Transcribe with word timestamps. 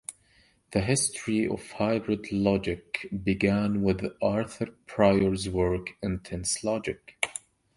The 0.71 0.81
history 0.81 1.47
of 1.47 1.73
hybrid 1.73 2.31
logic 2.31 3.07
began 3.23 3.83
with 3.83 4.03
Arthur 4.19 4.69
Prior's 4.87 5.47
work 5.47 5.91
in 6.01 6.21
tense 6.21 6.63
logic. 6.63 7.23